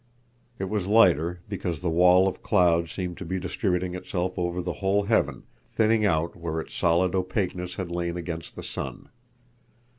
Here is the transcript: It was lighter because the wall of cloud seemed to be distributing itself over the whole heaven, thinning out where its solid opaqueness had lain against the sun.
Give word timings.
It 0.57 0.63
was 0.67 0.87
lighter 0.87 1.41
because 1.47 1.79
the 1.83 1.89
wall 1.91 2.27
of 2.27 2.41
cloud 2.41 2.89
seemed 2.89 3.19
to 3.19 3.23
be 3.25 3.37
distributing 3.39 3.93
itself 3.93 4.39
over 4.39 4.59
the 4.59 4.73
whole 4.81 5.03
heaven, 5.03 5.43
thinning 5.67 6.07
out 6.07 6.35
where 6.35 6.59
its 6.59 6.73
solid 6.73 7.13
opaqueness 7.13 7.75
had 7.75 7.91
lain 7.91 8.17
against 8.17 8.55
the 8.55 8.63
sun. 8.63 9.09